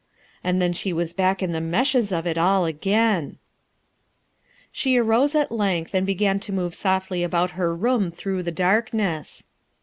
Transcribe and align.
And 0.43 0.59
then 0.59 0.73
she 0.73 0.91
was 0.91 1.13
back 1.13 1.43
in 1.43 1.51
the 1.51 1.61
meshes 1.61 2.11
of 2.11 2.25
it 2.25 2.35
all 2.35 2.65
again 2.65 3.23
1 3.25 3.37
She 4.71 4.97
arose 4.97 5.35
at 5.35 5.51
length 5.51 5.93
and 5.93 6.07
began 6.07 6.39
to 6.39 6.51
move 6.51 6.73
softly 6.73 7.21
about 7.21 7.51
her 7.51 7.75
room 7.75 8.09
through 8.09 8.41
the 8.41 8.51
darkness. 8.51 9.45